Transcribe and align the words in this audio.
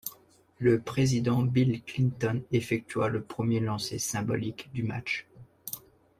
Le 0.57 0.79
président 0.81 1.43
Bill 1.43 1.83
Clinton 1.83 2.41
effectua 2.51 3.07
le 3.07 3.21
premier 3.21 3.59
lancer 3.59 3.99
symbolique 3.99 4.71
du 4.73 4.81
match. 4.81 5.27